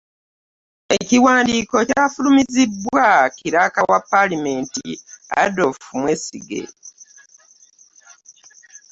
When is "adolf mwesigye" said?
5.43-6.63